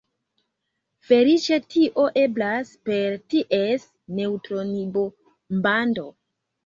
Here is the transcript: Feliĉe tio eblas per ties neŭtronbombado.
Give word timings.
Feliĉe 1.09 1.59
tio 1.73 2.05
eblas 2.23 2.71
per 2.89 3.19
ties 3.35 3.87
neŭtronbombado. 4.21 6.07